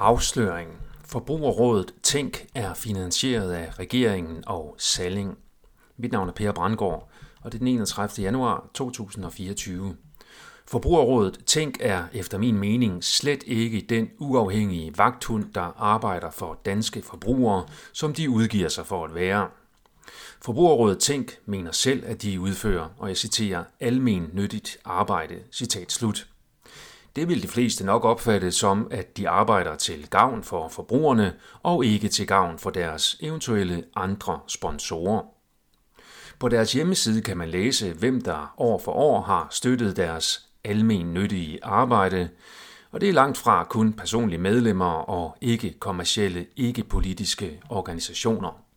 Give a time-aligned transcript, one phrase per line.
[0.00, 0.70] Afsløring.
[1.04, 5.38] Forbrugerrådet Tænk er finansieret af regeringen og Salling.
[5.96, 8.24] Mit navn er Per Brandgaard, og det er den 31.
[8.24, 9.96] januar 2024.
[10.66, 17.02] Forbrugerrådet Tænk er efter min mening slet ikke den uafhængige vagthund, der arbejder for danske
[17.02, 19.48] forbrugere, som de udgiver sig for at være.
[20.42, 26.26] Forbrugerrådet Tænk mener selv, at de udfører, og jeg citerer, almen nyttigt arbejde, citat slut.
[27.16, 31.84] Det vil de fleste nok opfatte som, at de arbejder til gavn for forbrugerne og
[31.84, 35.22] ikke til gavn for deres eventuelle andre sponsorer.
[36.38, 41.64] På deres hjemmeside kan man læse, hvem der år for år har støttet deres almennyttige
[41.64, 42.28] arbejde,
[42.90, 48.69] og det er langt fra kun personlige medlemmer og ikke kommercielle, ikke politiske organisationer.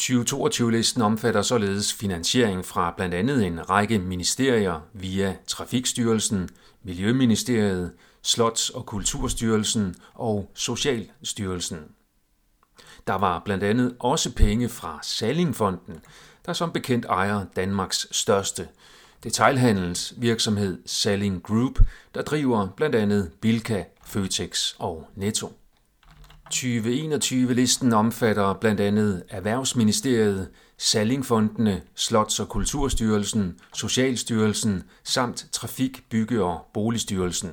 [0.00, 6.48] 2022-listen omfatter således finansiering fra blandt andet en række ministerier via Trafikstyrelsen,
[6.82, 7.92] Miljøministeriet,
[8.26, 11.78] Slots- og Kulturstyrelsen og Socialstyrelsen.
[13.06, 16.00] Der var blandt andet også penge fra Sallingfonden,
[16.46, 18.68] der som bekendt ejer Danmarks største
[19.24, 21.80] detailhandelsvirksomhed Salling Group,
[22.14, 25.52] der driver blandt andet Bilka, Føtex og Netto.
[26.54, 37.50] 2021-listen omfatter blandt andet Erhvervsministeriet, Sallingfondene, Slots- og Kulturstyrelsen, Socialstyrelsen samt Trafik-, Bygge- og Boligstyrelsen.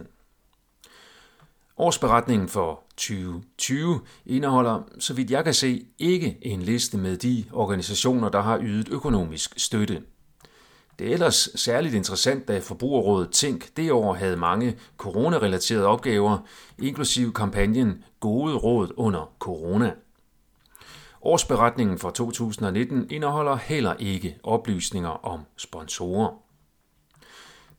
[1.77, 8.29] Årsberetningen for 2020 indeholder, så vidt jeg kan se, ikke en liste med de organisationer,
[8.29, 10.01] der har ydet økonomisk støtte.
[10.99, 16.37] Det er ellers særligt interessant, da Forbrugerrådet Tænk det år havde mange coronarelaterede opgaver,
[16.79, 19.93] inklusive kampagnen Gode råd under corona.
[21.21, 26.48] Årsberetningen for 2019 indeholder heller ikke oplysninger om sponsorer.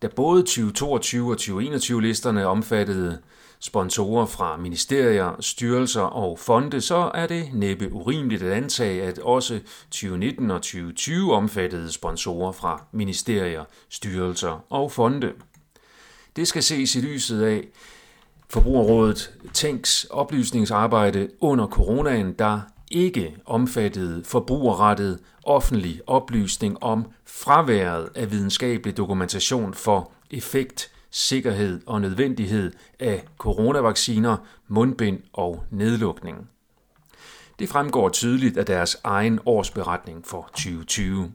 [0.03, 3.19] Da både 2022 og 2021 listerne omfattede
[3.61, 9.61] sponsorer fra ministerier, styrelser og fonde, så er det næppe urimeligt at antage, at også
[9.91, 15.33] 2019 og 2020 omfattede sponsorer fra ministerier, styrelser og fonde.
[16.37, 17.69] Det skal ses i lyset af
[18.51, 25.19] Forbrugerrådet Tænks oplysningsarbejde under coronaen, der ikke omfattede forbrugerrettet
[25.51, 34.37] offentlig oplysning om fraværet af videnskabelig dokumentation for effekt, sikkerhed og nødvendighed af coronavacciner,
[34.69, 36.49] mundbind og nedlukning.
[37.59, 41.33] Det fremgår tydeligt af deres egen årsberetning for 2020.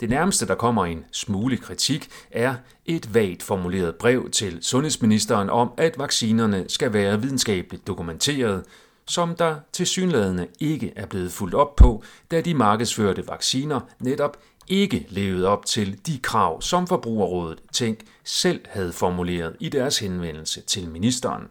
[0.00, 2.54] Det nærmeste, der kommer en smule kritik, er
[2.84, 8.64] et vagt formuleret brev til sundhedsministeren om, at vaccinerne skal være videnskabeligt dokumenteret,
[9.08, 14.36] som der tilsyneladende ikke er blevet fuldt op på, da de markedsførte vacciner netop
[14.68, 20.60] ikke levede op til de krav, som Forbrugerrådet Tænk selv havde formuleret i deres henvendelse
[20.60, 21.48] til ministeren.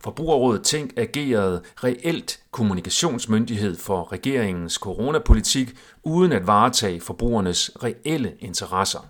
[0.00, 9.08] Forbrugerrådet Tænk agerede reelt kommunikationsmyndighed for regeringens coronapolitik uden at varetage forbrugernes reelle interesser.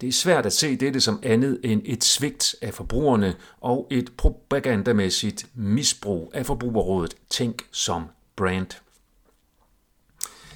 [0.00, 4.12] Det er svært at se dette som andet end et svigt af forbrugerne og et
[4.16, 8.04] propagandamæssigt misbrug af Forbrugerrådet Tænk som
[8.36, 8.66] brand.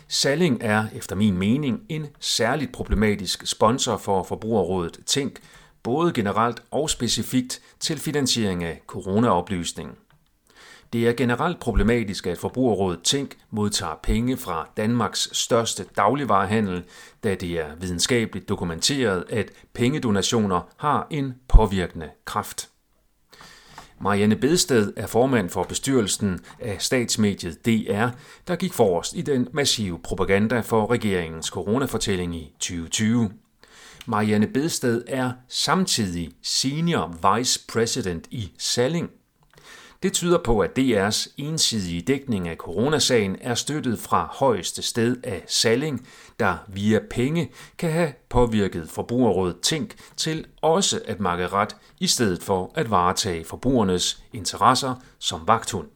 [0.08, 5.40] Salling er efter min mening en særligt problematisk sponsor for Forbrugerrådet Tænk,
[5.82, 9.98] både generelt og specifikt til finansiering af coronaoplysning.
[10.92, 16.84] Det er generelt problematisk, at Forbrugerrådet Tænk modtager penge fra Danmarks største dagligvarehandel,
[17.24, 22.68] da det er videnskabeligt dokumenteret, at pengedonationer har en påvirkende kraft.
[24.00, 28.08] Marianne Bedsted er formand for bestyrelsen af statsmediet DR,
[28.48, 33.30] der gik forrest i den massive propaganda for regeringens coronafortælling i 2020.
[34.06, 39.10] Marianne Bedsted er samtidig senior vice president i Salling.
[40.02, 45.44] Det tyder på, at DR's ensidige dækning af coronasagen er støttet fra højeste sted af
[45.46, 46.06] Salling,
[46.40, 52.42] der via penge kan have påvirket forbrugerrådet Tænk til også at makke ret i stedet
[52.42, 55.88] for at varetage forbrugernes interesser som vagthund.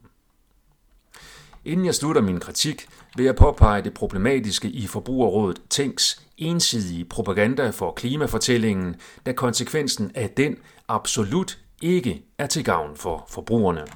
[1.64, 2.86] Inden jeg slutter min kritik,
[3.16, 10.30] vil jeg påpege det problematiske i Forbrugerrådet Tænks ensidige propaganda for klimafortællingen, da konsekvensen af
[10.30, 10.56] den
[10.88, 13.86] absolut ikke er til gavn for forbrugerne.